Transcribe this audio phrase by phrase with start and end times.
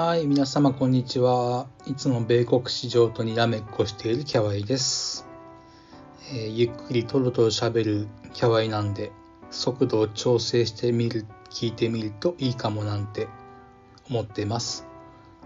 [0.00, 1.66] はい、皆様こんにちは。
[1.84, 5.26] いつも米国市場とにらめっこしているキャワイです。
[6.30, 9.10] えーゆっくりとろとろ喋るキャワイなんで、
[9.50, 13.26] 速度を調整してみる、聞いてみるといいかもなんて
[14.08, 14.86] 思ってます。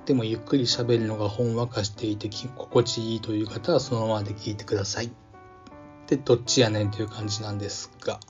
[0.04, 5.11] でもゆっくり喋るのがほんわかしていて心地いいという方はそのままで聞いてください。
[6.09, 8.21] で、どっちやねんという感じなんですが。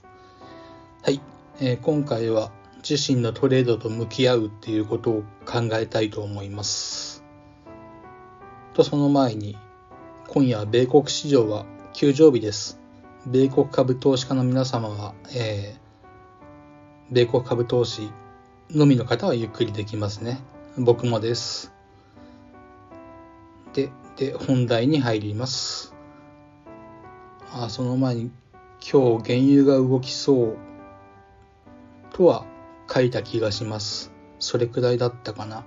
[1.03, 1.21] はい、
[1.59, 2.53] えー今回は
[2.89, 7.25] 自身のトレードと向き合うっていうことを考えたいと思います。
[8.75, 9.57] とその前に
[10.29, 12.81] 今夜は米国市場は休場日です。
[13.27, 15.83] 米国株投資家の皆様は、えー
[17.13, 18.11] 米国株投資
[18.71, 20.41] のみの方はゆっくりできますね。
[20.79, 21.75] 僕もです。
[23.75, 25.95] で、で、本題に入ります。
[27.53, 28.31] あ、その前に
[28.81, 30.57] 今日原油が動きそう
[32.15, 32.47] とは
[32.93, 34.13] 書いた気がします。
[34.39, 35.65] それくらいだったかな。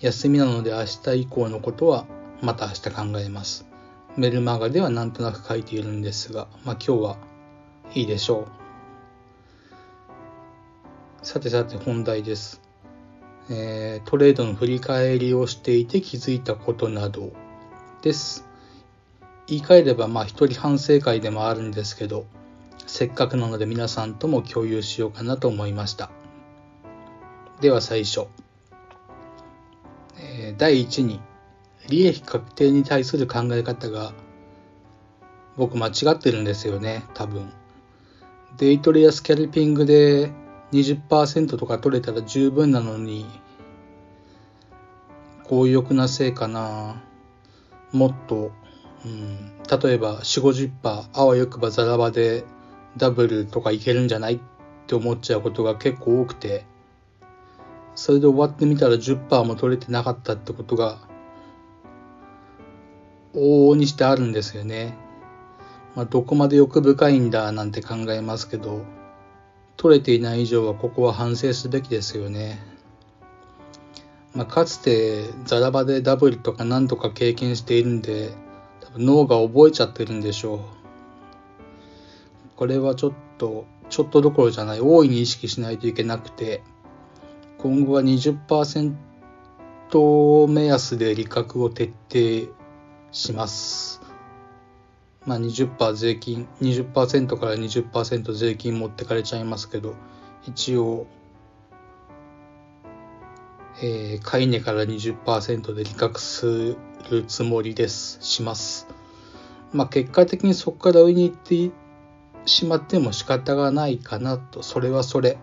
[0.00, 2.06] 休みなので明日以降のことは
[2.40, 3.66] また明日考えます。
[4.16, 7.16] メルマガではなんとなく書いているんですが、まあ今日は
[7.94, 8.46] いいでしょ
[11.22, 11.26] う。
[11.26, 12.60] さてさて本題です。
[13.50, 17.32] えートレードの振り返りをしていて気づいたことなど
[18.02, 18.46] です。
[19.46, 22.26] 言い換えればまあ一人反省会でもあるんですけど、
[22.90, 26.10] せっかくなので皆さんとも共有しようかなと思いました。
[27.60, 28.26] では最初。
[30.18, 31.20] え第1に、
[31.88, 34.12] 利益確定に対する考え方が
[35.56, 37.52] 僕間違ってるんですよね、多分。
[38.56, 40.32] デイトレやスキャルピングで
[40.72, 43.24] 20%とか取れたら十分なのに、
[45.48, 47.00] 強欲なせいかな。
[47.92, 48.50] もっと、
[49.04, 52.44] うん、例えば4、50%、あわよくばザラバで
[52.96, 54.40] ダブルとかいけるんじゃないっ
[54.86, 56.64] て思っちゃうことが結構多くて、
[57.94, 60.98] それで終わってみたら10%も取れてなかったってことが、
[63.34, 64.94] 往々にしてあるんですよね。
[65.94, 68.84] まあ、どこまで欲深いんだなんて考えますけど、
[69.76, 72.60] 取れていない以上はここは反省すべきですよね。
[74.34, 78.30] まあ、かつてザラバでダブルとか何とか経験しているんで、
[78.80, 80.79] 多分脳が覚えちゃってるんでしょう。
[82.60, 86.62] これはちょっと、ちょっとどころじゃない、大いに意識しないといけなくて、
[87.56, 88.92] 今後は20%
[90.46, 92.54] 目安で利確を徹底
[93.12, 94.02] します。
[95.24, 99.94] まあ20%税金、20%から20%税金持ってかれちゃいますけど、
[100.46, 101.06] 一応、
[103.82, 106.76] えー、買い値から20%で利確す
[107.10, 108.18] るつもりです。
[108.20, 108.86] します。
[109.72, 111.70] まあ結果的にそこから上に行って
[112.50, 115.38] しまっても仕方がないかなと、それはそれ。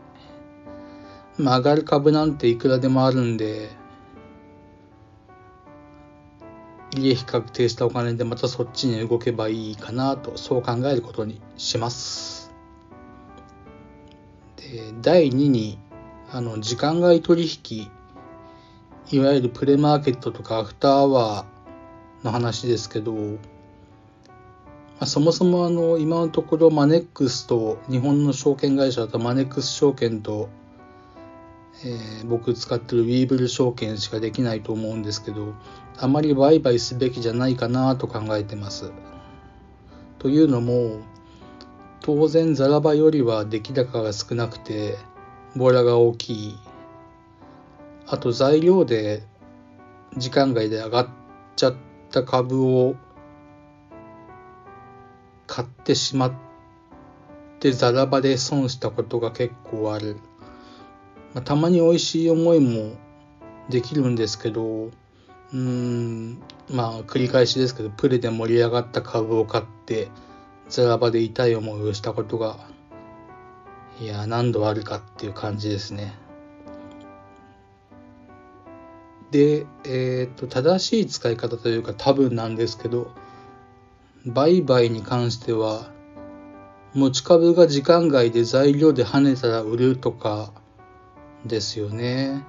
[1.37, 3.69] まあ上がる株なんていくらでもあるんで、
[6.91, 12.51] 利益確定したお金でまたそっちに動けばいいかなと、そう考えることにします。
[14.57, 15.79] で、第2に、
[16.31, 17.89] あの、時間外取引、
[19.11, 23.13] いわゆるプレマーケットとかアフターアワーの話ですけど、
[24.99, 30.49] まあ、そもそもあの、今のところマネックスと、日本の証券会社だとマネックス証券と、
[31.85, 35.53] えー僕使ってるウィブル証券しかできないと思うんですけど、
[35.99, 38.91] あまり売買すべきじゃないかなと考えてます。
[40.17, 40.97] というのも、
[42.01, 44.97] 当然ザラバよりは出来高が少なくて、
[45.55, 46.57] ボラが大きい。
[48.07, 49.21] あと材料で
[50.15, 51.07] 時間外で上がっ
[51.55, 51.75] ちゃっ
[52.09, 52.95] た株を
[55.57, 56.33] 買ってしまっ
[57.59, 60.17] てザラバで損したことが結構ある。
[61.33, 62.93] まあ、たまに美味しい思いも
[63.67, 64.91] できるんですけど、
[65.51, 70.09] うん、まあ繰り返しですけど、プレで盛り上がった株を買って、
[70.69, 72.59] ザラバで痛い思いをしたことが、
[73.99, 76.13] いや、何度あるかっていう感じですね。
[79.31, 83.11] で、えっ、と、正しい使い方というか多分なんですけど、
[84.27, 85.89] 売買に関しては、
[86.93, 90.51] 持ち株が時間外で材料で跳ねたら売るとか
[91.45, 92.43] ですよね。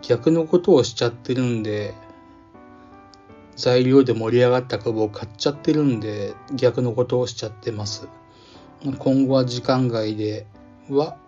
[0.00, 1.94] 逆のことをしちゃってるんで、
[3.56, 8.08] 材料で盛り上がった株を買っちゃってるんで、逆のことをしちゃってます。
[8.98, 10.46] 今後は時間外で
[10.88, 11.18] は、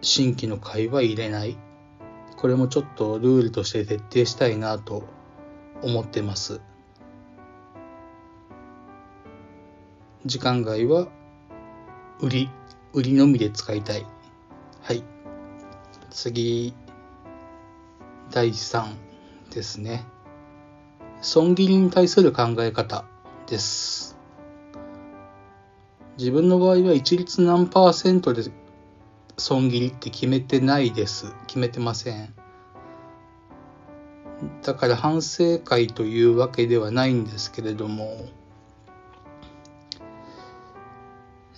[0.00, 1.58] 新規の買いは入れない。
[2.38, 5.15] これもちょっとルールとして徹底したいなと
[5.82, 6.60] 思ってます。
[10.24, 11.08] 時間外は
[12.20, 12.50] 売り
[12.92, 14.06] 売りのみで使いたい。
[14.80, 15.04] はい。
[16.10, 16.74] 次、
[18.30, 18.94] 第3
[19.50, 20.06] ですね。
[21.20, 23.04] 損切りに対する考え方
[23.46, 24.16] です。
[26.16, 28.44] 自分の場合は一律何パーセントで
[29.36, 31.34] 損切りって決めてないです。
[31.46, 32.34] 決めてません。
[34.62, 38.26] だから反省会というわけではないんですけれども、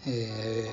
[0.07, 0.73] え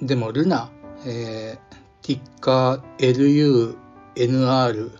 [0.00, 0.70] ー、でもルナ、
[1.06, 3.76] えー、ティッカー
[4.16, 4.90] LUNR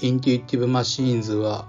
[0.00, 1.68] インテュイティブマシーンズは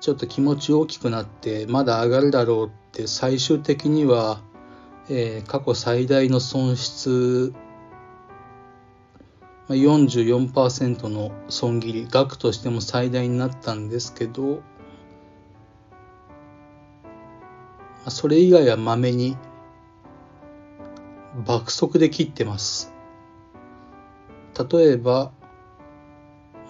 [0.00, 4.40] ちょっと気持ち大きくなってまだ上がるだろうって最終的には、
[5.08, 7.52] えー、過去最大の損失
[9.74, 14.62] 44%の損切り額としても最大になったんですけど
[18.08, 19.36] それ以外はまめに
[21.46, 22.92] 爆速で切ってます。
[24.70, 25.30] 例えば、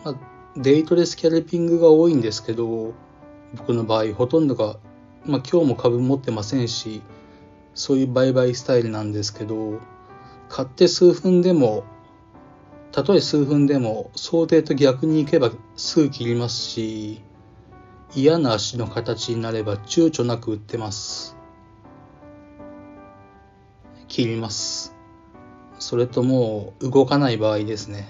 [0.04, 0.14] ま、
[0.56, 2.92] デイトレスキャルピングが多いんですけど
[3.54, 4.76] 僕の場合ほとんどが、
[5.24, 7.02] まあ、今日も株持ってませんし
[7.74, 9.80] そういう売買スタイルなんですけど
[10.48, 11.84] 買って数分でも
[12.92, 17.22] たとえ数分でも想定と逆に行けばすぐ切りますし
[18.14, 21.36] 嫌な足の形になれば躊躇なく売ってます。
[24.08, 24.96] 切ります。
[25.78, 28.08] それともう動かない場合ですね。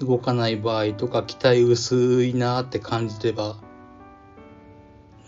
[0.00, 3.56] 動かない場合とか期待薄いなって感じれば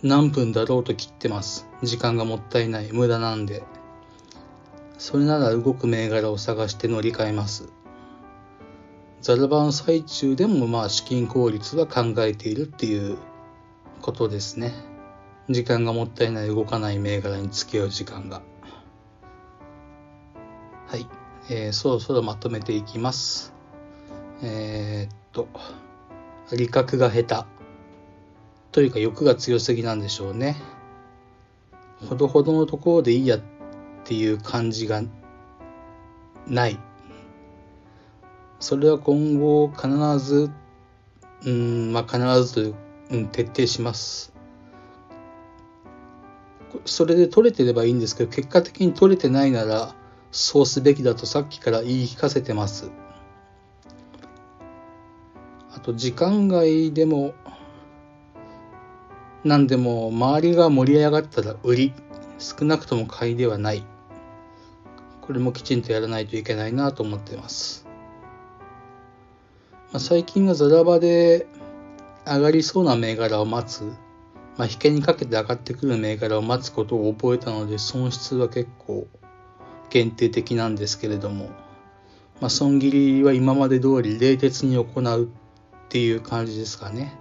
[0.01, 1.67] 何分だろうと切ってます。
[1.83, 2.91] 時間がもったいない。
[2.91, 3.61] 無駄なんで。
[5.01, 7.73] それなら動く銘柄を探して乗り換えます。
[9.19, 13.17] ザラバの最中でもまあ資金効率は考えているっていう
[14.03, 14.71] ことですね。
[15.49, 18.43] 時間がもったいない動かない銘柄に付き合う時間が。
[20.85, 21.07] はい。
[21.49, 23.55] えー、そろそろまとめていきます。
[24.43, 25.47] えー、っと、
[26.55, 27.45] 理覚が下手。
[28.71, 30.57] というか欲が強すぎなんでしょうね。
[32.07, 33.41] ほどほどのところでいいやっ
[34.11, 35.01] ていう感じが
[36.45, 36.77] ない。
[38.59, 39.87] それは今後必
[40.19, 40.51] ず、
[41.45, 42.75] うん、まあ、必ず、
[43.09, 44.33] うん、徹底します。
[46.83, 49.95] それで取れてればいいんですけど、結果的に取れてないなら、
[50.33, 52.91] そうすべきだとさっきから言い聞かせてます。
[55.73, 57.33] あと、時間外でも、
[59.45, 61.93] 何でも、周りが盛り上がったら売り、
[62.39, 63.85] 少なくとも買いではない。
[65.31, 67.87] これもきちんとやらないといけないなと思ってます。
[69.93, 71.47] まあ、最近はザラバで
[72.25, 73.83] 上がりそうな銘柄を待つ、
[74.57, 79.07] まあ、引けにかけて上がってくる銘柄を待つことを覚えたので損失は結構
[79.89, 81.45] 限定的なんですけれども、
[82.41, 85.27] まあ、損切りは今まで通り冷徹に行うっ
[85.87, 87.17] ていう感じですかね。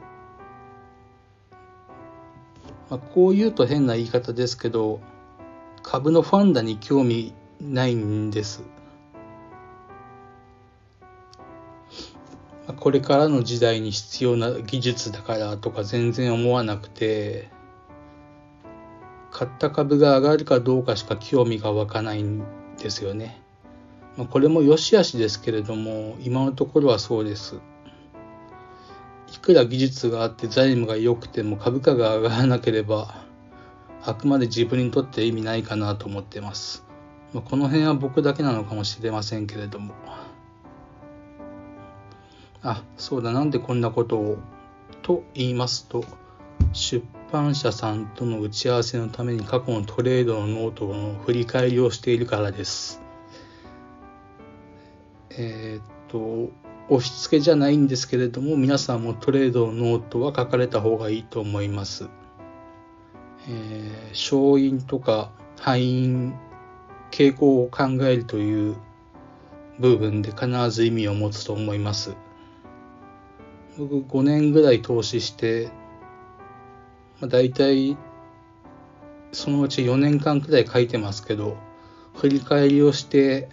[2.90, 4.98] まあ、こう言うと変な言い方ですけど
[5.84, 8.62] 株のファンダに興味ないんです。
[12.76, 17.50] これからの時代に必要な技術だからとか全然思わなくて、
[19.30, 22.44] 買った株が上がるかどうかしか興味が湧かないん
[22.78, 23.40] ですよね。
[24.30, 27.60] これも良し悪しですけれども、今のところはそうです。
[29.32, 33.22] いくら技術があって財務が良くても株価が上がらなければ、
[34.02, 36.89] あくまで自分にとって意味ないかなと思ってます。
[37.32, 39.94] まあ、この辺は僕だけなのかもしれませんけれども。
[42.62, 44.38] あ、そうだ、なんでこんなことを。
[45.02, 46.04] と言いますと、
[46.72, 53.00] 出版社さんとの打ち合わせのために過去のトレードのノートの振り返りをしているからです。
[55.30, 56.52] えー、っと、
[56.88, 62.10] 押し付けじゃないんですけれども、皆さんもトレードのノートは書かれた方がいいと思います。
[63.48, 66.34] えー、勝因とか敗因
[67.10, 68.76] 傾向を考えるという
[69.78, 72.14] 部分で必ず意味を持つと思います。
[73.78, 75.70] 僕5年ぐらい投資して、
[77.20, 77.96] まあ、大体
[79.32, 81.56] そのうち4年間くらい書いてますけど、
[82.14, 83.48] 振り返りをして、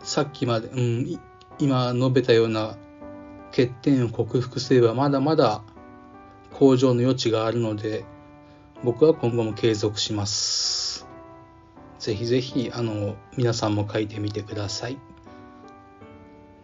[0.00, 1.20] さっきまで、うん、
[1.58, 2.76] 今述べたような
[3.50, 5.62] 欠点を克服すればまだまだ
[6.54, 8.04] 向上の余地があるので、
[8.84, 10.91] 僕は今後も継続します。
[12.02, 14.98] ぜひぜひ、あの、皆さんも書いてみてください。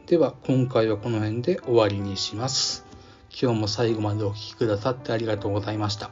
[0.07, 2.85] では、今回はこの辺で終わりにします。
[3.31, 6.11] 今日も最後までお聴きくださってありがとうございました。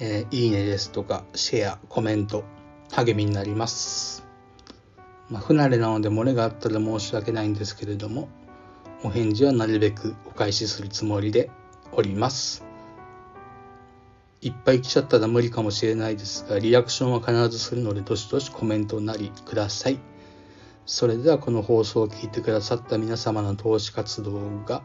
[0.00, 2.42] えー、いいねですとか、シェア、コメント、
[2.92, 4.24] 励みになります。
[5.28, 8.30] まあ、不慣れなので漏れがあったら申し訳ないんですけれども、
[9.02, 11.50] お返事はなるべくお返しするつもりで
[11.92, 12.65] おります。
[14.40, 19.98] いっぱい来ちゃったら無理かもしれないですが、リアクションは必ずするので、どしどしコメントなりください。
[20.84, 24.82] それではこの放送を聞いてくださった皆様の投資活動が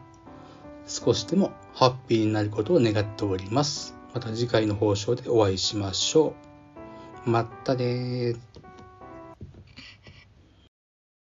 [0.86, 3.94] 少しでもハッピーになることを願っております。
[4.12, 6.34] また次回の放送でお会いしましょ
[7.26, 7.30] う。
[7.30, 8.34] またね